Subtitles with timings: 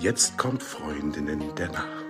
[0.00, 2.04] Jetzt kommt Freundinnen der Nacht.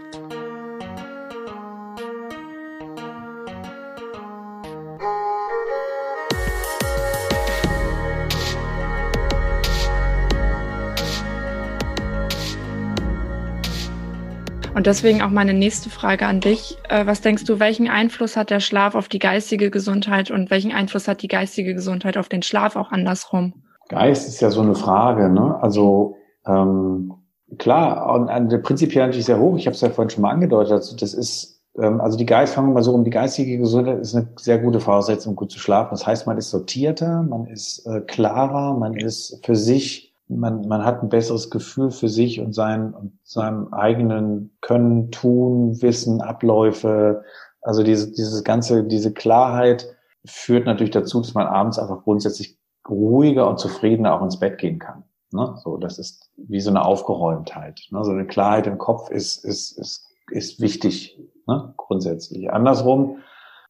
[14.75, 16.77] Und deswegen auch meine nächste Frage an dich.
[16.91, 20.73] Äh, was denkst du, welchen Einfluss hat der Schlaf auf die geistige Gesundheit und welchen
[20.73, 23.55] Einfluss hat die geistige Gesundheit auf den Schlaf auch andersrum?
[23.89, 25.31] Geist ist ja so eine Frage.
[25.31, 25.59] Ne?
[25.63, 26.17] Also
[26.47, 27.15] ähm,
[27.57, 29.57] klar, und, und prinzipiell natürlich sehr hoch.
[29.57, 30.73] Ich habe es ja vorhin schon mal angedeutet.
[30.73, 34.01] Also das ist ähm, also die Geist, fangen wir mal so um, die geistige Gesundheit
[34.01, 35.91] ist eine sehr gute Voraussetzung, gut zu schlafen.
[35.93, 40.85] Das heißt, man ist sortierter, man ist äh, klarer, man ist für sich man, man
[40.85, 47.25] hat ein besseres Gefühl für sich und sein und seinem eigenen Können, Tun, Wissen, Abläufe.
[47.63, 53.49] Also diese, dieses ganze, diese Klarheit führt natürlich dazu, dass man abends einfach grundsätzlich ruhiger
[53.49, 55.05] und zufriedener auch ins Bett gehen kann.
[55.31, 55.55] Ne?
[55.63, 57.83] So, das ist wie so eine Aufgeräumtheit.
[57.91, 58.05] Ne?
[58.05, 61.75] So eine Klarheit im Kopf ist, ist, ist, ist wichtig, ne?
[61.77, 62.51] grundsätzlich.
[62.51, 63.19] Andersrum,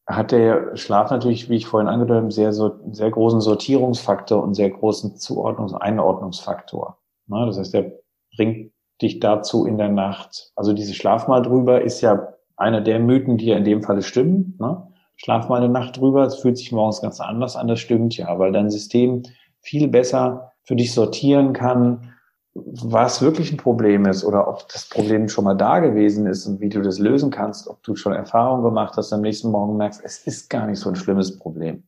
[0.08, 4.54] hat der Schlaf natürlich, wie ich vorhin angedeutet habe, sehr, so, sehr großen Sortierungsfaktor und
[4.54, 6.98] sehr großen Zuordnungs- und Einordnungsfaktor.
[7.26, 7.44] Ne?
[7.46, 7.92] Das heißt, der
[8.34, 8.72] bringt
[9.02, 10.50] dich dazu in der Nacht.
[10.56, 14.02] Also diese Schlaf mal drüber ist ja einer der Mythen, die ja in dem Falle
[14.02, 14.56] stimmen.
[14.58, 14.88] Ne?
[15.16, 18.38] Schlaf mal eine Nacht drüber, es fühlt sich morgens ganz anders an, das stimmt ja,
[18.38, 19.24] weil dein System
[19.60, 22.12] viel besser für dich sortieren kann,
[22.52, 26.60] was wirklich ein Problem ist oder ob das Problem schon mal da gewesen ist und
[26.60, 30.02] wie du das lösen kannst, ob du schon Erfahrung gemacht hast, am nächsten Morgen merkst,
[30.04, 31.84] es ist gar nicht so ein schlimmes Problem.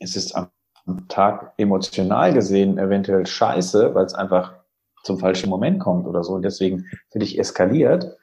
[0.00, 0.50] Es ist am
[1.06, 4.54] Tag emotional gesehen eventuell scheiße, weil es einfach
[5.04, 8.16] zum falschen Moment kommt oder so und deswegen für dich eskaliert.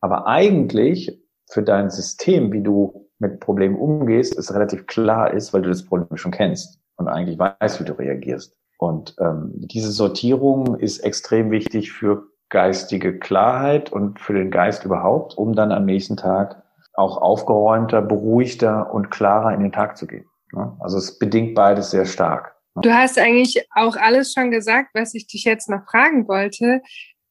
[0.00, 5.60] Aber eigentlich für dein System, wie du mit Problemen umgehst, ist relativ klar ist, weil
[5.60, 8.56] du das Problem schon kennst und eigentlich weißt, wie du reagierst.
[8.82, 15.38] Und ähm, diese Sortierung ist extrem wichtig für geistige Klarheit und für den Geist überhaupt,
[15.38, 16.60] um dann am nächsten Tag
[16.94, 20.24] auch aufgeräumter, beruhigter und klarer in den Tag zu gehen.
[20.52, 20.76] Ne?
[20.80, 22.56] Also es bedingt beides sehr stark.
[22.74, 22.82] Ne?
[22.82, 26.82] Du hast eigentlich auch alles schon gesagt, was ich dich jetzt noch fragen wollte.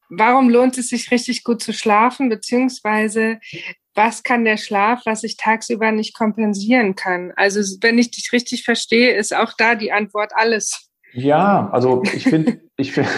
[0.10, 3.40] Warum lohnt es sich richtig gut zu schlafen, beziehungsweise
[3.94, 7.34] was kann der Schlaf, was ich tagsüber nicht kompensieren kann?
[7.36, 10.91] Also wenn ich dich richtig verstehe, ist auch da die Antwort alles.
[11.14, 13.10] Ja, also ich finde, ich finde,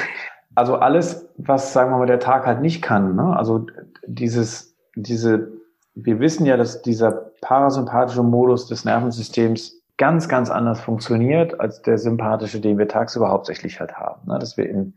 [0.56, 3.36] also alles, was, sagen wir mal, der Tag halt nicht kann, ne?
[3.36, 3.66] also
[4.06, 5.52] dieses, diese,
[5.96, 7.12] wir wissen ja, dass dieser
[7.42, 13.80] parasympathische Modus des Nervensystems ganz, ganz anders funktioniert als der sympathische, den wir tagsüber hauptsächlich
[13.80, 14.28] halt haben.
[14.28, 14.40] Ne?
[14.40, 14.96] Dass wir in,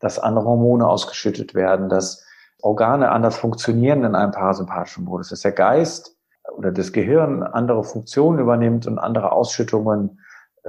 [0.00, 2.24] dass andere Hormone ausgeschüttet werden, dass
[2.62, 6.16] Organe anders funktionieren in einem parasympathischen Modus, dass der Geist
[6.56, 10.20] oder das Gehirn andere Funktionen übernimmt und andere Ausschüttungen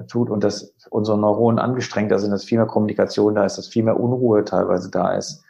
[0.07, 3.83] tut und dass unsere Neuronen angestrengter sind, dass viel mehr Kommunikation da ist, dass viel
[3.83, 5.43] mehr Unruhe teilweise da ist.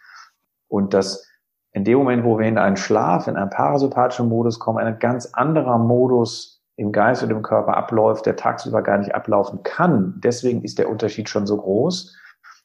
[0.67, 1.27] Und dass
[1.71, 5.27] in dem Moment, wo wir in einen Schlaf, in einen parasympathischen Modus kommen, ein ganz
[5.33, 10.19] anderer Modus im Geist und im Körper abläuft, der tagsüber gar nicht ablaufen kann.
[10.23, 12.15] Deswegen ist der Unterschied schon so groß.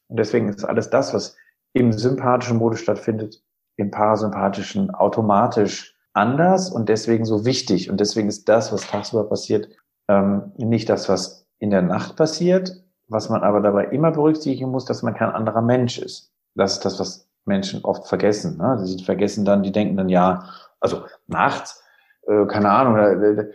[0.07, 1.35] Und deswegen ist alles das, was
[1.73, 3.43] im sympathischen Modus stattfindet,
[3.75, 7.89] im parasympathischen automatisch anders und deswegen so wichtig.
[7.89, 9.67] Und deswegen ist das, was tagsüber passiert,
[10.07, 14.85] ähm, nicht das, was in der Nacht passiert, was man aber dabei immer berücksichtigen muss,
[14.85, 16.31] dass man kein anderer Mensch ist.
[16.55, 18.57] Das ist das, was Menschen oft vergessen.
[18.57, 18.79] Ne?
[18.85, 20.49] Sie vergessen dann, die denken dann, ja,
[20.79, 21.83] also nachts,
[22.27, 23.49] äh, keine Ahnung, der,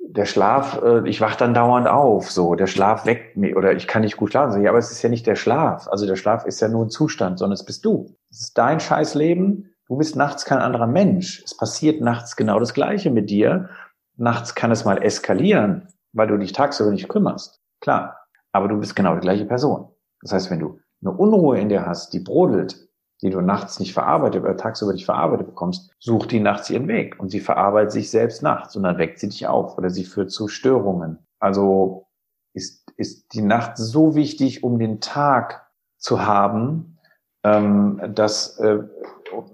[0.00, 3.86] der Schlaf, äh, ich wach dann dauernd auf, so, der Schlaf weckt mich oder ich
[3.86, 4.62] kann nicht gut schlafen.
[4.62, 5.86] Ja, aber es ist ja nicht der Schlaf.
[5.88, 8.16] Also der Schlaf ist ja nur ein Zustand, sondern es bist du.
[8.30, 9.72] Es ist dein scheiß Leben.
[9.86, 11.42] Du bist nachts kein anderer Mensch.
[11.44, 13.68] Es passiert nachts genau das Gleiche mit dir.
[14.16, 17.60] Nachts kann es mal eskalieren weil du dich tagsüber nicht kümmerst.
[17.80, 18.16] Klar.
[18.52, 19.88] Aber du bist genau die gleiche Person.
[20.22, 22.88] Das heißt, wenn du eine Unruhe in dir hast, die brodelt,
[23.22, 27.18] die du nachts nicht verarbeitet oder tagsüber nicht verarbeitet bekommst, such die nachts ihren Weg
[27.20, 30.30] und sie verarbeitet sich selbst nachts und dann weckt sie dich auf oder sie führt
[30.30, 31.18] zu Störungen.
[31.38, 32.06] Also
[32.54, 35.66] ist, ist die Nacht so wichtig, um den Tag
[35.98, 36.98] zu haben,
[37.44, 38.80] ähm, dass äh,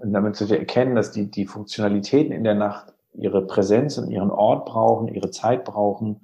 [0.03, 4.65] damit zu erkennen, dass die, die Funktionalitäten in der Nacht ihre Präsenz und ihren Ort
[4.65, 6.21] brauchen, ihre Zeit brauchen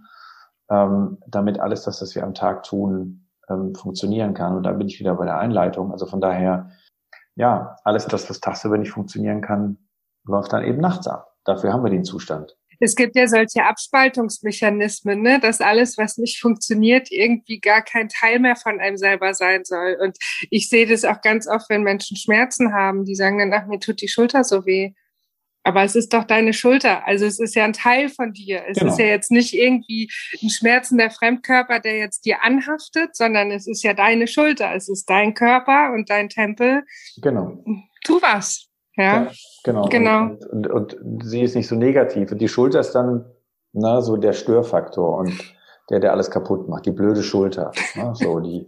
[0.69, 4.56] ähm, damit alles das, was wir am Tag tun, ähm, funktionieren kann.
[4.56, 5.92] Und da bin ich wieder bei der Einleitung.
[5.92, 6.71] Also von daher,
[7.36, 9.77] ja, alles das, was tagsüber nicht funktionieren kann,
[10.25, 11.36] läuft dann eben nachts ab.
[11.44, 12.56] Dafür haben wir den Zustand.
[12.80, 15.39] Es gibt ja solche Abspaltungsmechanismen, ne?
[15.39, 19.98] dass alles, was nicht funktioniert, irgendwie gar kein Teil mehr von einem selber sein soll.
[20.01, 20.18] Und
[20.50, 23.80] ich sehe das auch ganz oft, wenn Menschen Schmerzen haben, die sagen dann, ach, mir
[23.80, 24.94] tut die Schulter so weh.
[25.63, 27.07] Aber es ist doch deine Schulter.
[27.07, 28.63] Also es ist ja ein Teil von dir.
[28.68, 28.92] Es genau.
[28.92, 30.12] ist ja jetzt nicht irgendwie
[30.42, 34.75] ein schmerzender Fremdkörper, der jetzt dir anhaftet, sondern es ist ja deine Schulter.
[34.75, 36.83] Es ist dein Körper und dein Tempel.
[37.21, 37.63] Genau.
[38.04, 38.68] Tu was.
[38.95, 39.31] Ja, ja
[39.63, 39.88] genau.
[39.88, 40.21] genau.
[40.24, 42.31] Und, und, und, und, sie ist nicht so negativ.
[42.31, 43.25] Und die Schulter ist dann
[43.71, 45.33] na, so der Störfaktor und
[45.89, 46.86] der, der alles kaputt macht.
[46.86, 47.71] Die blöde Schulter.
[47.95, 48.68] Na, so die,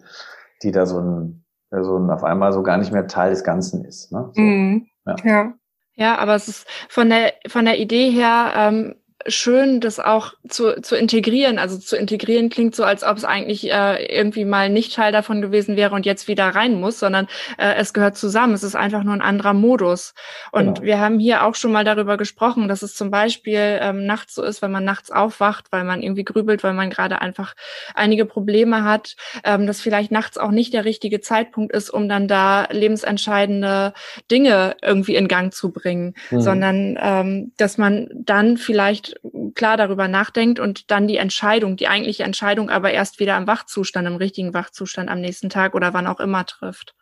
[0.64, 3.84] die da so ein, so ein auf einmal so gar nicht mehr Teil des Ganzen
[3.84, 4.12] ist.
[4.12, 4.32] Ne?
[4.34, 5.16] So, mm, ja.
[5.24, 5.54] ja.
[5.96, 8.96] Ja, aber es ist von der von der Idee her ähm,
[9.28, 11.58] schön, das auch zu, zu integrieren.
[11.58, 15.42] Also zu integrieren klingt so, als ob es eigentlich äh, irgendwie mal nicht Teil davon
[15.42, 17.28] gewesen wäre und jetzt wieder rein muss, sondern
[17.58, 18.54] äh, es gehört zusammen.
[18.54, 20.14] Es ist einfach nur ein anderer Modus.
[20.52, 20.82] Und genau.
[20.84, 24.44] wir haben hier auch schon mal darüber gesprochen, dass es zum Beispiel ähm, nachts so
[24.44, 27.56] ist, wenn man nachts aufwacht, weil man irgendwie grübelt, weil man gerade einfach
[27.96, 32.28] einige Probleme hat, ähm, dass vielleicht nachts auch nicht der richtige Zeitpunkt ist, um dann
[32.28, 33.94] da lebensentscheidende
[34.30, 36.42] Dinge irgendwie in Gang zu bringen, mhm.
[36.42, 39.15] sondern ähm, dass man dann vielleicht
[39.56, 44.08] klar darüber nachdenkt und dann die Entscheidung, die eigentliche Entscheidung aber erst wieder im Wachzustand,
[44.08, 46.96] im richtigen Wachzustand am nächsten Tag oder wann auch immer trifft.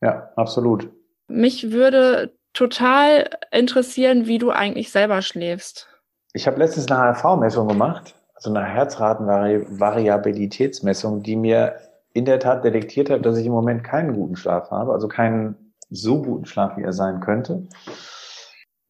[0.00, 0.88] Ja, absolut.
[1.28, 5.86] Mich würde total interessieren, wie du eigentlich selber schläfst.
[6.32, 11.76] Ich habe letztens eine HRV-Messung gemacht, also eine Herzratenvariabilitätsmessung, die mir
[12.12, 15.74] in der Tat detektiert hat, dass ich im Moment keinen guten Schlaf habe, also keinen
[15.90, 17.68] so guten Schlaf, wie er sein könnte.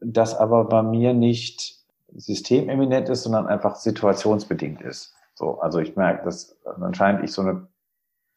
[0.00, 1.79] Das aber bei mir nicht
[2.16, 5.14] systememinent ist, sondern einfach situationsbedingt ist.
[5.34, 7.66] So, also ich merke, dass anscheinend ich so eine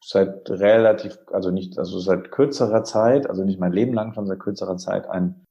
[0.02, 4.38] seit relativ, also nicht, also seit kürzerer Zeit, also nicht mein Leben lang, schon seit
[4.38, 5.44] kürzerer Zeit ein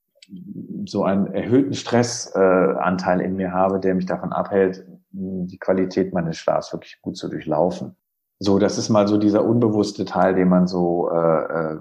[0.85, 6.37] so einen erhöhten Stressanteil äh, in mir habe, der mich davon abhält, die Qualität meines
[6.37, 7.95] Schlafs wirklich gut zu durchlaufen.
[8.39, 11.77] So, das ist mal so dieser unbewusste Teil, den man so äh, äh,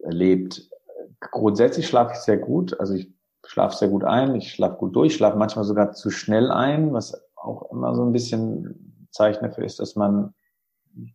[0.00, 0.70] erlebt.
[1.20, 2.78] Grundsätzlich schlafe ich sehr gut.
[2.80, 3.12] Also ich
[3.46, 7.22] schlafe sehr gut ein, ich schlafe gut durch, schlafe manchmal sogar zu schnell ein, was
[7.36, 10.34] auch immer so ein bisschen Zeichen dafür ist, dass man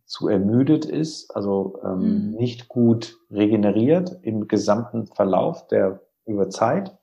[0.04, 2.36] zu ermüdet ist, also ähm, mhm.
[2.36, 6.96] nicht gut regeneriert im gesamten Verlauf der über Zeit.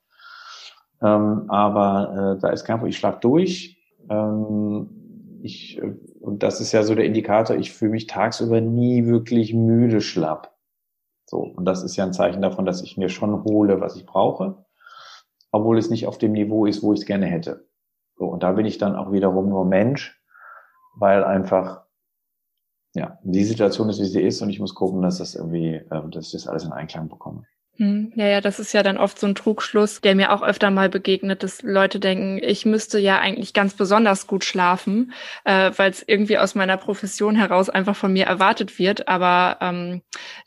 [1.01, 3.77] Ähm, aber äh, da ist kein Problem, ich schlafe durch.
[4.09, 9.05] Ähm, ich, äh, und das ist ja so der Indikator, ich fühle mich tagsüber nie
[9.05, 10.53] wirklich müde schlapp.
[11.25, 14.05] So, und das ist ja ein Zeichen davon, dass ich mir schon hole, was ich
[14.05, 14.65] brauche
[15.51, 17.67] obwohl es nicht auf dem Niveau ist, wo ich es gerne hätte.
[18.15, 20.21] So, und da bin ich dann auch wiederum nur Mensch,
[20.97, 21.83] weil einfach
[22.93, 26.09] ja die Situation ist, wie sie ist, und ich muss gucken, dass das irgendwie, äh,
[26.09, 27.45] dass ich das alles in Einklang bekomme.
[27.79, 30.69] Hm, ja, ja, das ist ja dann oft so ein Trugschluss, der mir auch öfter
[30.69, 35.13] mal begegnet, dass Leute denken, ich müsste ja eigentlich ganz besonders gut schlafen,
[35.45, 39.07] äh, weil es irgendwie aus meiner Profession heraus einfach von mir erwartet wird.
[39.07, 40.01] Aber ähm,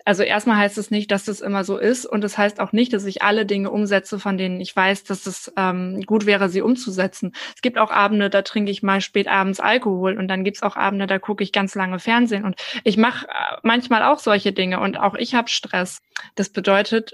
[0.05, 2.73] also erstmal heißt es nicht, dass das immer so ist und es das heißt auch
[2.73, 6.51] nicht, dass ich alle Dinge umsetze, von denen ich weiß, dass es ähm, gut wäre,
[6.51, 7.33] sie umzusetzen.
[7.57, 10.77] Es gibt auch Abende, da trinke ich mal spät abends Alkohol und dann gibt's auch
[10.77, 14.81] Abende, da gucke ich ganz lange Fernsehen und ich mache äh, manchmal auch solche Dinge
[14.81, 16.03] und auch ich habe Stress.
[16.35, 17.13] Das bedeutet,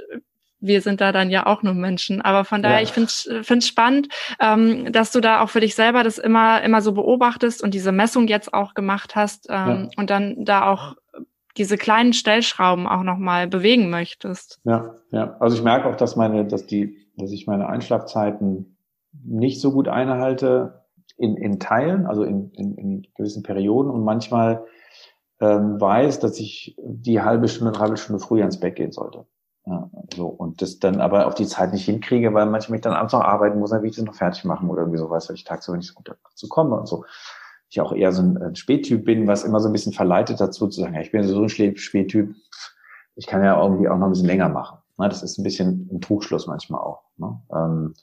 [0.60, 2.20] wir sind da dann ja auch nur Menschen.
[2.20, 2.82] Aber von daher, ja.
[2.82, 4.08] ich finde es spannend,
[4.40, 7.92] ähm, dass du da auch für dich selber das immer, immer so beobachtest und diese
[7.92, 9.88] Messung jetzt auch gemacht hast ähm, ja.
[9.96, 10.96] und dann da auch
[11.56, 14.60] diese kleinen Stellschrauben auch nochmal bewegen möchtest.
[14.64, 15.36] Ja, ja.
[15.40, 18.76] Also ich merke auch, dass meine, dass die, dass ich meine Einschlafzeiten
[19.24, 20.84] nicht so gut einhalte
[21.16, 24.64] in, in Teilen, also in, in, in gewissen Perioden und manchmal
[25.40, 29.26] ähm, weiß, dass ich die halbe Stunde, dreiviertel Stunde früher ins Bett gehen sollte.
[29.68, 32.94] Ja, so, und das dann aber auf die Zeit nicht hinkriege, weil manchmal ich dann
[32.94, 35.36] abends noch arbeiten muss, dann will ich das noch fertig machen oder irgendwie sowas, weil
[35.36, 37.04] ich tagsüber nicht so gut dazu komme und so.
[37.68, 40.80] Ich auch eher so ein, Spättyp bin, was immer so ein bisschen verleitet dazu zu
[40.80, 42.34] sagen, ja, ich bin so ein Spättyp,
[43.14, 44.78] ich kann ja irgendwie auch noch ein bisschen länger machen.
[44.96, 47.02] Ne, das ist ein bisschen ein Trugschluss manchmal auch.
[47.18, 47.38] Ne?
[47.52, 47.94] Ähm,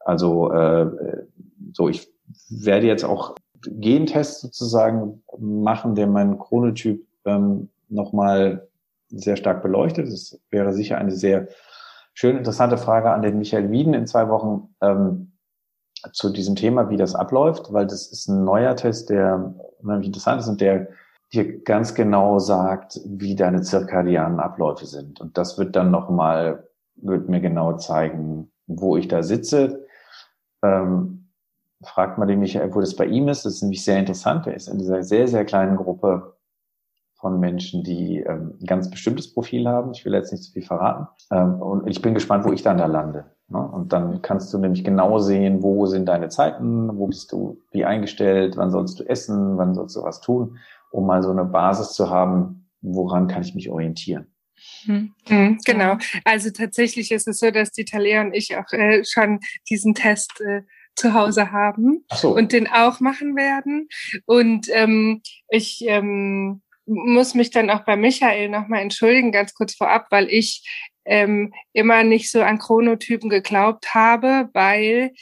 [0.00, 1.26] also äh,
[1.74, 2.08] so, ich
[2.48, 8.66] werde jetzt auch Gentests sozusagen machen, der meinen Chronotyp ähm, nochmal
[9.08, 10.06] sehr stark beleuchtet.
[10.06, 11.48] Das wäre sicher eine sehr
[12.14, 15.32] schön interessante Frage an den Michael Wieden in zwei Wochen ähm,
[16.12, 20.40] zu diesem Thema, wie das abläuft, weil das ist ein neuer Test, der unheimlich interessant
[20.40, 20.88] ist und der
[21.32, 25.20] dir ganz genau sagt, wie deine zirkadianen Abläufe sind.
[25.20, 29.86] Und das wird dann nochmal, wird mir genau zeigen, wo ich da sitze.
[30.62, 31.28] Ähm,
[31.82, 33.44] fragt mal den Michael, wo das bei ihm ist.
[33.44, 34.46] Das ist nämlich sehr interessant.
[34.46, 36.35] Er ist in dieser sehr, sehr kleinen Gruppe
[37.16, 39.92] von Menschen, die ähm, ein ganz bestimmtes Profil haben.
[39.92, 41.08] Ich will jetzt nicht zu viel verraten.
[41.30, 43.24] Ähm, und ich bin gespannt, wo ich dann da lande.
[43.48, 43.58] Ne?
[43.58, 47.84] Und dann kannst du nämlich genau sehen, wo sind deine Zeiten, wo bist du wie
[47.84, 50.58] eingestellt, wann sollst du essen, wann sollst du was tun,
[50.90, 54.26] um mal so eine Basis zu haben, woran kann ich mich orientieren.
[54.84, 55.12] Hm.
[55.28, 55.96] Mhm, genau.
[56.24, 60.40] Also tatsächlich ist es so, dass die Talia und ich auch äh, schon diesen Test
[60.40, 60.62] äh,
[60.96, 62.34] zu Hause haben so.
[62.34, 63.88] und den auch machen werden.
[64.24, 65.20] Und ähm,
[65.50, 70.64] ich ähm, muss mich dann auch bei Michael nochmal entschuldigen, ganz kurz vorab, weil ich
[71.04, 75.12] ähm, immer nicht so an Chronotypen geglaubt habe, weil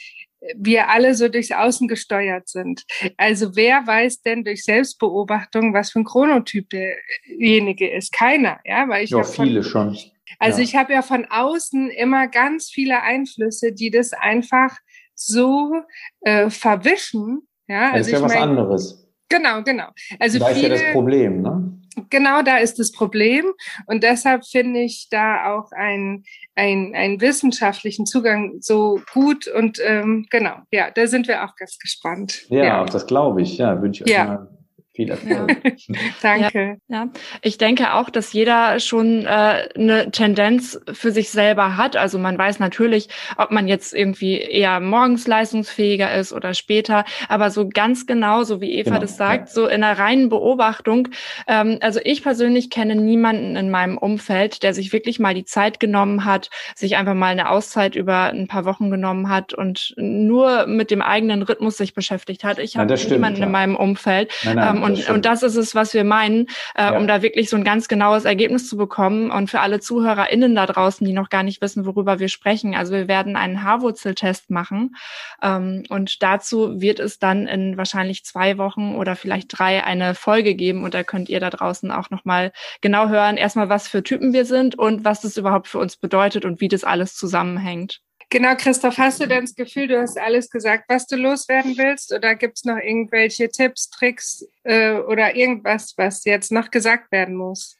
[0.55, 2.83] wir alle so durchs Außen gesteuert sind.
[3.17, 8.11] Also wer weiß denn durch Selbstbeobachtung, was für ein Chronotyp derjenige ist?
[8.11, 9.97] Keiner, ja, weil ich ja viele schon.
[10.39, 10.63] Also ja.
[10.63, 14.75] ich habe ja von außen immer ganz viele Einflüsse, die das einfach
[15.13, 15.73] so
[16.21, 17.47] äh, verwischen.
[17.67, 19.04] Ja, also das ist ja was mein, anderes.
[19.29, 19.87] Genau, genau.
[20.19, 21.71] Also da viele, ist ja das Problem, ne?
[22.09, 23.45] Genau, da ist das Problem.
[23.87, 29.47] Und deshalb finde ich da auch einen, einen, einen wissenschaftlichen Zugang so gut.
[29.47, 32.45] Und ähm, genau, ja, da sind wir auch ganz gespannt.
[32.49, 32.85] Ja, ja.
[32.85, 33.57] das glaube ich.
[33.57, 34.25] Ja, wünsche ich euch ja.
[34.25, 34.49] mal
[34.95, 35.57] viel Erfolg.
[35.65, 35.95] Ja.
[36.21, 36.77] Danke.
[36.87, 37.09] Ja, ja,
[37.41, 41.95] ich denke auch, dass jeder schon äh, eine Tendenz für sich selber hat.
[41.97, 47.05] Also man weiß natürlich, ob man jetzt irgendwie eher morgens leistungsfähiger ist oder später.
[47.27, 49.53] Aber so ganz genau, so wie Eva genau, das sagt, ja.
[49.53, 51.09] so in einer reinen Beobachtung.
[51.47, 55.79] Ähm, also ich persönlich kenne niemanden in meinem Umfeld, der sich wirklich mal die Zeit
[55.79, 60.67] genommen hat, sich einfach mal eine Auszeit über ein paar Wochen genommen hat und nur
[60.67, 62.59] mit dem eigenen Rhythmus sich beschäftigt hat.
[62.59, 64.31] Ich habe niemanden in meinem Umfeld.
[64.43, 66.97] Nein, nein, ähm, und, und das ist es, was wir meinen, äh, ja.
[66.97, 69.31] um da wirklich so ein ganz genaues Ergebnis zu bekommen.
[69.31, 72.75] Und für alle ZuhörerInnen da draußen, die noch gar nicht wissen, worüber wir sprechen.
[72.75, 74.95] Also wir werden einen Haarwurzeltest machen.
[75.41, 80.55] Ähm, und dazu wird es dann in wahrscheinlich zwei Wochen oder vielleicht drei eine Folge
[80.55, 80.83] geben.
[80.83, 82.51] Und da könnt ihr da draußen auch nochmal
[82.81, 86.45] genau hören, erstmal, was für Typen wir sind und was das überhaupt für uns bedeutet
[86.45, 88.01] und wie das alles zusammenhängt.
[88.29, 92.13] Genau, Christoph, hast du denn das Gefühl, du hast alles gesagt, was du loswerden willst?
[92.13, 97.35] Oder gibt es noch irgendwelche Tipps, Tricks äh, oder irgendwas, was jetzt noch gesagt werden
[97.35, 97.77] muss?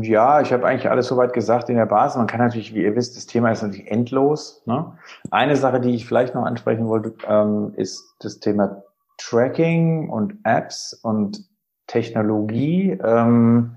[0.00, 2.16] Ja, ich habe eigentlich alles soweit gesagt in der Basis.
[2.16, 4.62] Man kann natürlich, wie ihr wisst, das Thema ist natürlich endlos.
[4.64, 4.96] Ne?
[5.30, 8.82] Eine Sache, die ich vielleicht noch ansprechen wollte, ähm, ist das Thema
[9.18, 11.44] Tracking und Apps und
[11.86, 12.98] Technologie.
[13.04, 13.76] Ähm,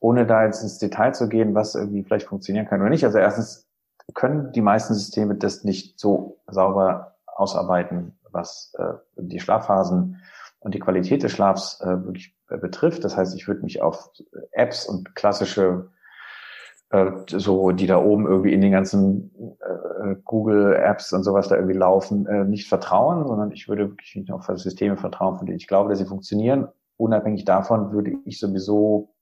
[0.00, 3.04] ohne da jetzt ins Detail zu gehen, was irgendwie vielleicht funktionieren kann oder nicht.
[3.04, 3.67] Also erstens
[4.14, 10.20] können die meisten Systeme das nicht so sauber ausarbeiten, was äh, die Schlafphasen
[10.60, 13.04] und die Qualität des Schlafs äh, wirklich betrifft.
[13.04, 14.10] Das heißt, ich würde mich auf
[14.52, 15.90] Apps und klassische
[16.90, 21.56] äh, so die da oben irgendwie in den ganzen äh, Google Apps und sowas da
[21.56, 25.58] irgendwie laufen, äh, nicht vertrauen, sondern ich würde wirklich nicht auf Systeme vertrauen, von denen
[25.58, 26.68] ich glaube, dass sie funktionieren.
[26.96, 29.14] Unabhängig davon würde ich sowieso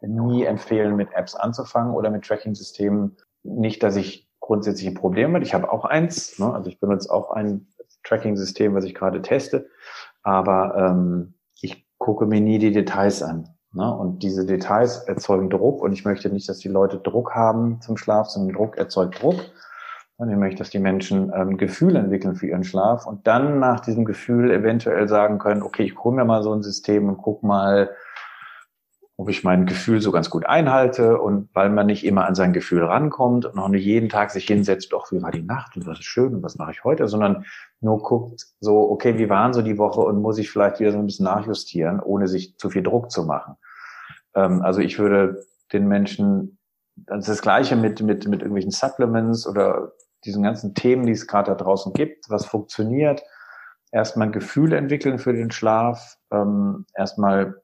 [0.00, 5.44] nie empfehlen, mit Apps anzufangen oder mit Tracking-Systemen nicht, dass ich grundsätzlich ein Problem habe.
[5.44, 6.52] Ich habe auch eins, ne?
[6.52, 7.68] also ich benutze auch ein
[8.04, 9.68] Tracking-System, was ich gerade teste,
[10.22, 13.48] aber ähm, ich gucke mir nie die Details an.
[13.72, 13.96] Ne?
[13.96, 17.96] Und diese Details erzeugen Druck und ich möchte nicht, dass die Leute Druck haben zum
[17.96, 19.40] Schlaf, sondern Druck erzeugt Druck.
[20.16, 23.80] Und ich möchte, dass die Menschen ähm, Gefühl entwickeln für ihren Schlaf und dann nach
[23.80, 27.42] diesem Gefühl eventuell sagen können, okay, ich hole mir mal so ein System und guck
[27.42, 27.90] mal,
[29.16, 32.52] ob ich mein Gefühl so ganz gut einhalte und weil man nicht immer an sein
[32.52, 35.86] Gefühl rankommt und auch nicht jeden Tag sich hinsetzt, doch, wie war die Nacht und
[35.86, 37.44] was ist schön und was mache ich heute, sondern
[37.80, 40.98] nur guckt so, okay, wie waren so die Woche und muss ich vielleicht wieder so
[40.98, 43.56] ein bisschen nachjustieren, ohne sich zu viel Druck zu machen.
[44.34, 46.58] Ähm, also ich würde den Menschen,
[46.96, 49.92] das ist das Gleiche mit, mit, mit irgendwelchen Supplements oder
[50.24, 53.22] diesen ganzen Themen, die es gerade da draußen gibt, was funktioniert,
[53.90, 57.62] erstmal ein Gefühl entwickeln für den Schlaf, ähm, erstmal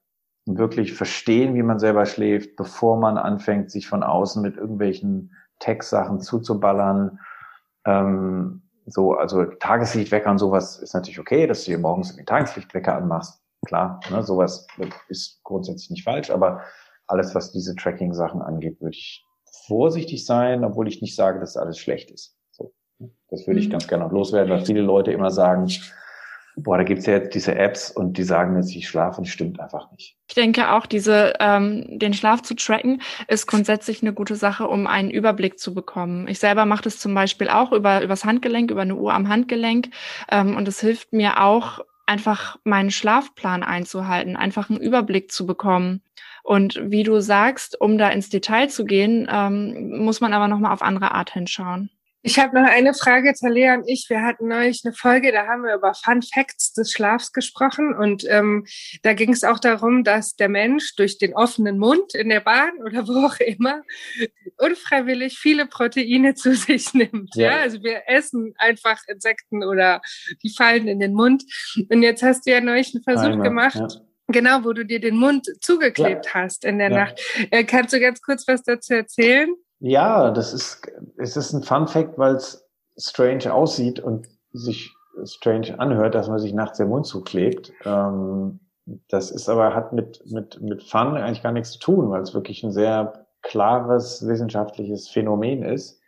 [0.57, 6.21] wirklich verstehen, wie man selber schläft, bevor man anfängt, sich von außen mit irgendwelchen Tech-Sachen
[6.21, 7.19] zuzuballern.
[7.85, 12.97] Ähm, so, also Tageslichtwecker und sowas ist natürlich okay, dass du dir morgens den Tageslichtwecker
[12.97, 13.43] anmachst.
[13.67, 14.67] Klar, ne, sowas
[15.09, 16.63] ist grundsätzlich nicht falsch, aber
[17.07, 19.25] alles, was diese Tracking-Sachen angeht, würde ich
[19.67, 22.37] vorsichtig sein, obwohl ich nicht sage, dass alles schlecht ist.
[22.53, 22.73] So,
[23.29, 23.73] das würde ich mhm.
[23.73, 25.69] ganz gerne noch loswerden, weil viele Leute immer sagen,
[26.63, 29.61] boah, da gibt's ja jetzt diese Apps und die sagen jetzt, ich schlafe und stimmt
[29.61, 30.17] einfach nicht.
[30.29, 34.87] Ich denke auch, diese, ähm, den Schlaf zu tracken, ist grundsätzlich eine gute Sache, um
[34.87, 36.29] einen Überblick zu bekommen.
[36.29, 39.89] Ich selber mache das zum Beispiel auch über übers Handgelenk, über eine Uhr am Handgelenk
[40.31, 46.03] ähm, und es hilft mir auch, einfach meinen Schlafplan einzuhalten, einfach einen Überblick zu bekommen.
[46.43, 50.73] Und wie du sagst, um da ins Detail zu gehen, ähm, muss man aber nochmal
[50.73, 51.91] auf andere Art hinschauen.
[52.29, 54.11] Ich habe noch eine Frage, Talia und ich.
[54.11, 57.95] Wir hatten neulich eine Folge, da haben wir über Fun Facts des Schlafs gesprochen.
[57.95, 58.67] Und ähm,
[59.03, 62.73] da ging es auch darum, dass der Mensch durch den offenen Mund in der Bahn
[62.85, 63.83] oder wo auch immer
[64.59, 67.35] unfreiwillig viele Proteine zu sich nimmt.
[67.35, 67.57] Ja, ja?
[67.61, 70.03] also wir essen einfach Insekten oder
[70.43, 71.45] die fallen in den Mund.
[71.89, 73.77] Und jetzt hast du ja neulich einen Versuch Einmal, gemacht.
[73.77, 73.89] Ja
[74.31, 76.35] Genau, wo du dir den Mund zugeklebt ja.
[76.35, 76.91] hast in der.
[76.91, 77.19] Nacht.
[77.51, 79.49] Äh, kannst du ganz kurz was dazu erzählen?
[79.81, 84.93] Ja, das ist, es ist ein Fun Fact, weil es strange aussieht und sich
[85.25, 87.73] strange anhört, dass man sich nachts den Mund zuklebt.
[87.85, 88.61] Ähm,
[89.09, 92.35] das ist aber, hat mit, mit, mit Fun eigentlich gar nichts zu tun, weil es
[92.35, 96.01] wirklich ein sehr klares wissenschaftliches Phänomen ist,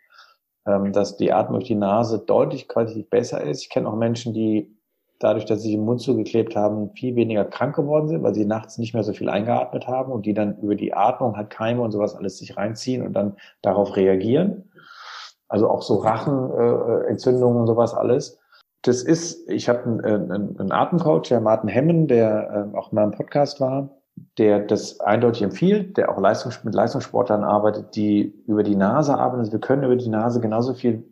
[0.66, 3.62] ähm, dass die Atmung durch die Nase deutlich qualitativ besser ist.
[3.62, 4.76] Ich kenne auch Menschen, die
[5.20, 8.78] dadurch, dass sie den Mund zugeklebt haben, viel weniger krank geworden sind, weil sie nachts
[8.78, 11.92] nicht mehr so viel eingeatmet haben und die dann über die Atmung halt Keime und
[11.92, 14.70] sowas alles sich reinziehen und dann darauf reagieren.
[15.48, 18.38] Also auch so Rachenentzündungen äh, und sowas alles.
[18.82, 22.96] Das ist, ich habe einen, einen, einen Atemcoach, der Martin Hemmen, der äh, auch in
[22.96, 23.90] meinem Podcast war,
[24.38, 29.40] der das eindeutig empfiehlt, der auch Leistungs mit Leistungssportlern arbeitet, die über die Nase arbeiten.
[29.40, 31.04] Also wir können über die Nase genauso viel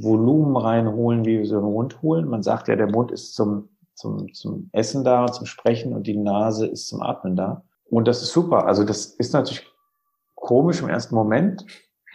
[0.00, 2.26] Volumen reinholen, wie wir so einen Mund holen.
[2.26, 6.16] Man sagt ja, der Mund ist zum, zum, zum Essen da, zum Sprechen und die
[6.16, 7.62] Nase ist zum Atmen da.
[7.90, 8.66] Und das ist super.
[8.66, 9.66] Also das ist natürlich
[10.34, 11.66] komisch im ersten Moment.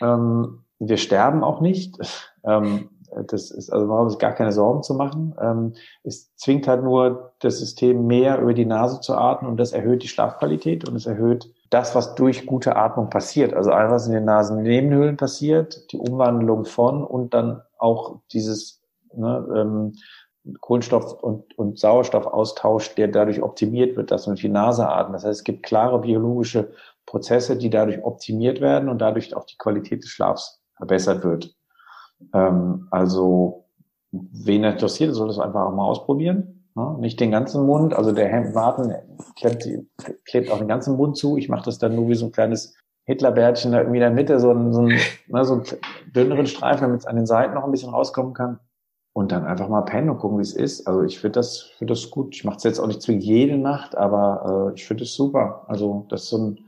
[0.02, 1.98] Ähm, wir sterben auch nicht.
[2.44, 2.90] Ähm,
[3.28, 5.36] das ist, also man muss gar keine Sorgen zu machen.
[5.42, 9.74] Ähm, es zwingt halt nur das System mehr über die Nase zu atmen und das
[9.74, 13.54] erhöht die Schlafqualität und es erhöht das, was durch gute Atmung passiert.
[13.54, 18.82] Also alles, was in den Nasennebenhöhlen passiert, die Umwandlung von und dann auch dieses
[19.14, 19.94] ne, ähm,
[20.62, 25.16] Kohlenstoff- und, und Sauerstoffaustausch, der dadurch optimiert wird, dass man durch die Nase atmet.
[25.16, 26.72] Das heißt, es gibt klare biologische
[27.06, 31.54] Prozesse, die dadurch optimiert werden und dadurch auch die Qualität des Schlafs verbessert wird.
[32.34, 33.66] Ähm, also,
[34.12, 36.57] wen interessiert, soll das einfach auch mal ausprobieren.
[36.78, 36.96] Ne?
[37.00, 38.94] Nicht den ganzen Mund, also der Hemd Martin
[39.36, 39.68] klebt,
[40.26, 41.36] klebt auch den ganzen Mund zu.
[41.36, 44.40] Ich mache das dann nur wie so ein kleines Hitlerbärtchen da irgendwie in der Mitte,
[44.40, 45.64] so ein, so ein, ne, so ein
[46.16, 48.60] dünneren Streifen, damit es an den Seiten noch ein bisschen rauskommen kann.
[49.14, 50.86] Und dann einfach mal pennen und gucken, wie es ist.
[50.86, 52.36] Also ich finde das, finde das gut.
[52.36, 55.64] Ich mache es jetzt auch nicht zwingend jede Nacht, aber äh, ich finde es super.
[55.68, 56.60] Also das ist so ein,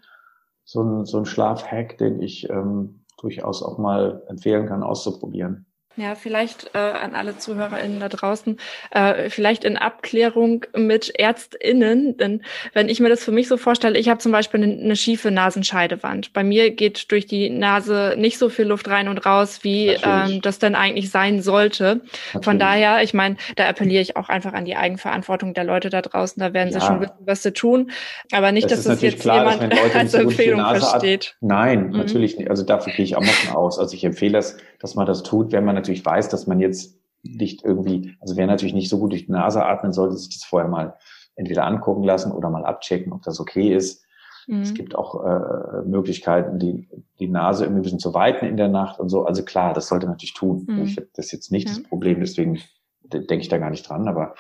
[0.64, 5.68] so ein, so ein Schlafhack, den ich ähm, durchaus auch mal empfehlen kann, auszuprobieren.
[6.00, 8.58] Ja, vielleicht äh, an alle ZuhörerInnen da draußen,
[8.92, 12.42] äh, vielleicht in Abklärung mit ÄrztInnen, denn
[12.74, 15.30] wenn ich mir das für mich so vorstelle, ich habe zum Beispiel eine, eine, schiefe
[15.30, 16.32] Nasenscheidewand.
[16.32, 20.42] Bei mir geht durch die Nase nicht so viel Luft rein und raus, wie ähm,
[20.42, 22.02] das denn eigentlich sein sollte.
[22.28, 22.46] Natürlich.
[22.46, 26.02] Von daher, ich meine, da appelliere ich auch einfach an die Eigenverantwortung der Leute da
[26.02, 26.40] draußen.
[26.40, 26.80] Da werden ja.
[26.80, 27.92] sie schon wissen, was sie tun.
[28.32, 31.36] Aber nicht, das dass das jetzt klar, jemand als Empfehlung versteht.
[31.42, 31.98] Nein, mhm.
[31.98, 32.50] natürlich nicht.
[32.50, 33.80] Also dafür gehe ich auch mal von aus.
[33.80, 36.60] Also ich empfehle das, dass man das tut, wenn man natürlich natürlich weiß, dass man
[36.60, 40.30] jetzt nicht irgendwie, also wer natürlich nicht so gut durch die Nase atmen sollte, sich
[40.30, 40.96] das vorher mal
[41.36, 44.06] entweder angucken lassen oder mal abchecken, ob das okay ist.
[44.48, 44.62] Mhm.
[44.62, 46.88] Es gibt auch äh, Möglichkeiten, die,
[47.20, 49.26] die Nase irgendwie ein bisschen zu weiten in der Nacht und so.
[49.26, 50.66] Also klar, das sollte man natürlich tun.
[50.68, 50.84] Mhm.
[50.84, 51.76] Ich, das ist jetzt nicht ja.
[51.76, 52.60] das Problem, deswegen
[53.04, 54.08] denke ich da gar nicht dran.
[54.08, 54.36] Aber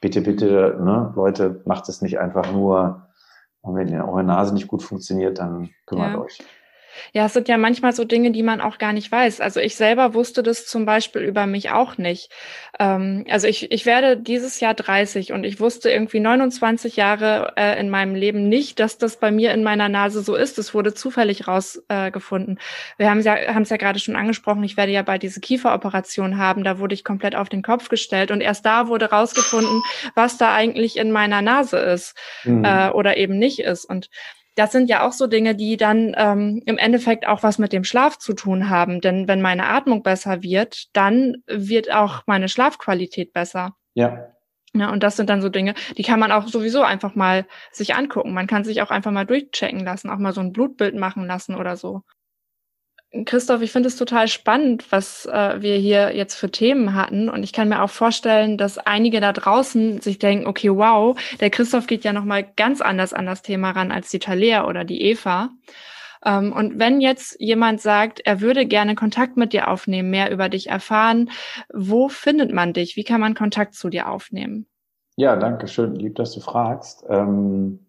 [0.00, 3.08] bitte, bitte, ne, Leute, macht es nicht einfach nur,
[3.60, 6.20] und wenn eure Nase nicht gut funktioniert, dann kümmert ja.
[6.20, 6.38] euch.
[7.12, 9.40] Ja, es sind ja manchmal so Dinge, die man auch gar nicht weiß.
[9.40, 12.30] Also ich selber wusste das zum Beispiel über mich auch nicht.
[12.78, 17.78] Ähm, also ich, ich werde dieses Jahr 30 und ich wusste irgendwie 29 Jahre äh,
[17.80, 20.58] in meinem Leben nicht, dass das bei mir in meiner Nase so ist.
[20.58, 22.56] Es wurde zufällig rausgefunden.
[22.56, 22.60] Äh,
[22.98, 25.40] Wir haben es ja, haben es ja gerade schon angesprochen, ich werde ja bei diese
[25.40, 29.82] Kieferoperation haben, da wurde ich komplett auf den Kopf gestellt und erst da wurde rausgefunden,
[30.14, 32.64] was da eigentlich in meiner Nase ist mhm.
[32.64, 33.84] äh, oder eben nicht ist.
[33.84, 34.10] Und
[34.56, 37.84] das sind ja auch so Dinge, die dann ähm, im Endeffekt auch was mit dem
[37.84, 39.00] Schlaf zu tun haben.
[39.00, 43.76] Denn wenn meine Atmung besser wird, dann wird auch meine Schlafqualität besser.
[43.94, 44.32] Ja.
[44.74, 47.94] Ja, und das sind dann so Dinge, die kann man auch sowieso einfach mal sich
[47.94, 48.34] angucken.
[48.34, 51.54] Man kann sich auch einfach mal durchchecken lassen, auch mal so ein Blutbild machen lassen
[51.54, 52.02] oder so.
[53.24, 57.28] Christoph, ich finde es total spannend, was äh, wir hier jetzt für Themen hatten.
[57.28, 61.50] Und ich kann mir auch vorstellen, dass einige da draußen sich denken, okay, wow, der
[61.50, 65.02] Christoph geht ja nochmal ganz anders an das Thema ran als die Talea oder die
[65.02, 65.50] Eva.
[66.24, 70.48] Ähm, und wenn jetzt jemand sagt, er würde gerne Kontakt mit dir aufnehmen, mehr über
[70.48, 71.30] dich erfahren,
[71.72, 72.96] wo findet man dich?
[72.96, 74.66] Wie kann man Kontakt zu dir aufnehmen?
[75.16, 75.94] Ja, danke schön.
[75.94, 77.04] Lieb, dass du fragst.
[77.08, 77.86] Ähm,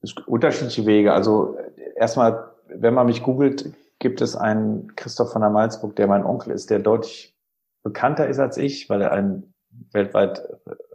[0.00, 1.12] es gibt unterschiedliche Wege.
[1.12, 1.56] Also
[1.96, 6.52] erstmal, wenn man mich googelt, gibt es einen Christoph von der Malzburg, der mein Onkel
[6.52, 7.36] ist, der deutlich
[7.84, 9.54] bekannter ist als ich, weil er ein
[9.92, 10.42] weltweit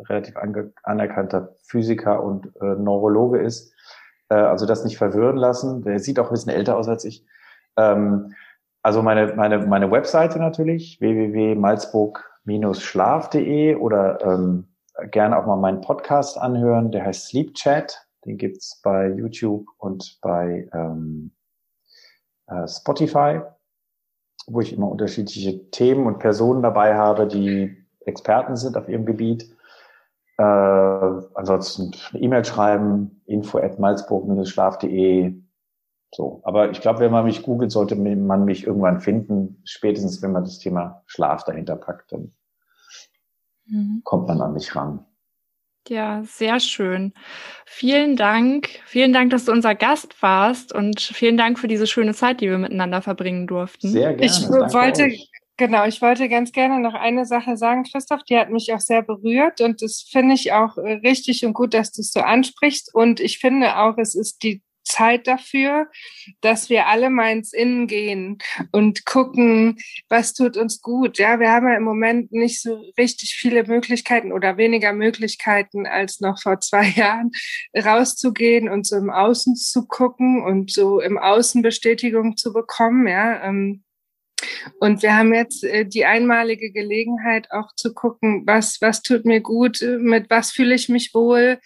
[0.10, 0.36] relativ
[0.84, 3.74] anerkannter Physiker und äh, Neurologe ist.
[4.28, 5.84] Äh, also das nicht verwirren lassen.
[5.84, 7.26] Der sieht auch ein bisschen älter aus als ich.
[7.78, 8.34] Ähm,
[8.84, 14.68] also meine, meine, meine Webseite natürlich, www.malzburg-schlaf.de oder ähm,
[15.12, 18.06] gerne auch mal meinen Podcast anhören, der heißt Sleep Chat.
[18.26, 21.32] Den gibt's bei YouTube und bei ähm,
[22.48, 23.42] äh, Spotify,
[24.48, 29.54] wo ich immer unterschiedliche Themen und Personen dabei habe, die Experten sind auf ihrem Gebiet.
[30.38, 35.36] Äh, ansonsten E-Mail schreiben, info at malzburg-schlaf.de.
[36.14, 36.42] So.
[36.44, 39.62] Aber ich glaube, wenn man mich googelt, sollte man mich irgendwann finden.
[39.66, 42.34] Spätestens, wenn man das Thema Schlaf dahinter packt, dann
[43.66, 44.02] mhm.
[44.04, 45.06] kommt man an mich ran.
[45.90, 47.14] Ja, sehr schön.
[47.66, 48.70] Vielen Dank.
[48.86, 52.50] Vielen Dank, dass du unser Gast warst und vielen Dank für diese schöne Zeit, die
[52.50, 53.90] wir miteinander verbringen durften.
[53.90, 54.26] Sehr gerne.
[54.26, 55.12] Ich wollte,
[55.58, 59.02] genau, ich wollte ganz gerne noch eine Sache sagen, Christoph, die hat mich auch sehr
[59.02, 62.94] berührt und das finde ich auch äh, richtig und gut, dass du es so ansprichst
[62.94, 65.88] und ich finde auch, es ist die Zeit dafür,
[66.42, 68.38] dass wir alle mal ins Innen gehen
[68.72, 69.78] und gucken,
[70.10, 71.18] was tut uns gut.
[71.18, 76.20] Ja, wir haben ja im Moment nicht so richtig viele Möglichkeiten oder weniger Möglichkeiten als
[76.20, 77.32] noch vor zwei Jahren
[77.76, 83.08] rauszugehen und so im Außen zu gucken und so im Außen Bestätigung zu bekommen.
[83.08, 83.84] Ja, ähm,
[84.80, 89.42] und wir haben jetzt äh, die einmalige Gelegenheit auch zu gucken, was, was tut mir
[89.42, 91.60] gut, mit was fühle ich mich wohl,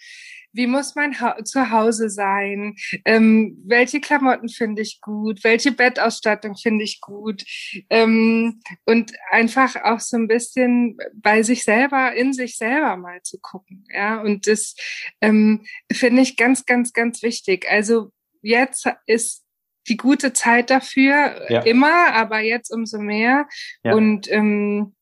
[0.52, 6.84] wie muss mein ha Zuhause sein, ähm, welche Klamotten finde ich gut, welche Bettausstattung finde
[6.84, 7.44] ich gut
[7.90, 13.38] ähm, und einfach auch so ein bisschen bei sich selber, in sich selber mal zu
[13.40, 13.84] gucken.
[13.92, 14.74] Ja, und das
[15.20, 17.66] ähm, finde ich ganz, ganz, ganz wichtig.
[17.70, 18.12] Also
[18.42, 19.44] jetzt ist
[19.88, 21.62] die gute Zeit dafür ja.
[21.62, 23.48] immer, aber jetzt umso mehr.
[23.82, 23.94] Ja.
[23.94, 24.94] Und ähm,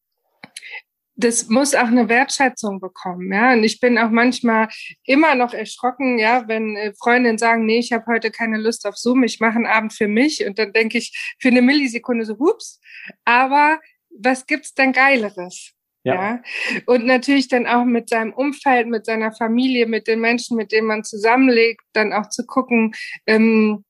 [1.24, 3.52] das muss auch eine Wertschätzung bekommen, ja.
[3.52, 4.68] Und ich bin auch manchmal
[5.04, 8.96] immer noch erschrocken, ja, wenn äh, Freundinnen sagen, nee, ich habe heute keine Lust auf
[8.96, 10.44] Zoom, ich mache einen Abend für mich.
[10.46, 12.80] Und dann denke ich für eine Millisekunde so, hups.
[13.24, 13.78] Aber
[14.10, 15.72] was gibt's denn Geileres?
[16.02, 16.14] Ja.
[16.14, 16.42] ja.
[16.86, 20.86] Und natürlich dann auch mit seinem Umfeld, mit seiner Familie, mit den Menschen, mit denen
[20.86, 22.94] man zusammenlegt, dann auch zu gucken,
[23.26, 23.84] ähm,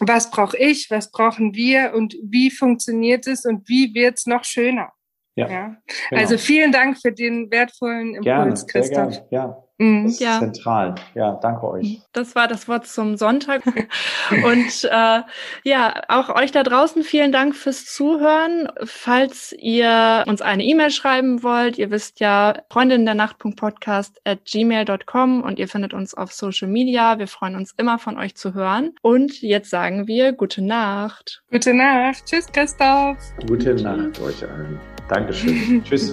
[0.00, 4.92] was brauche ich, was brauchen wir und wie funktioniert es und wie wird's noch schöner.
[5.38, 5.48] Ja.
[5.48, 5.76] ja.
[6.10, 6.20] Genau.
[6.20, 9.10] Also vielen Dank für den wertvollen Impuls, gerne, Christoph.
[9.10, 9.26] Gerne.
[9.30, 9.67] Ja.
[9.78, 10.04] Mhm.
[10.04, 10.38] Das ist ja.
[10.40, 10.94] zentral.
[11.14, 12.00] Ja, danke euch.
[12.12, 13.62] Das war das Wort zum Sonntag.
[14.44, 15.20] Und äh,
[15.62, 18.68] ja, auch euch da draußen vielen Dank fürs Zuhören.
[18.84, 25.42] Falls ihr uns eine E-Mail schreiben wollt, ihr wisst ja, Freundin der Nacht.podcast at gmail.com
[25.42, 27.18] und ihr findet uns auf Social Media.
[27.18, 28.94] Wir freuen uns immer von euch zu hören.
[29.02, 31.42] Und jetzt sagen wir gute Nacht.
[31.52, 32.26] Gute Nacht.
[32.26, 33.18] Tschüss, Christoph.
[33.46, 34.80] Gute Nacht euch allen.
[35.08, 35.82] Dankeschön.
[35.88, 36.12] Tschüss.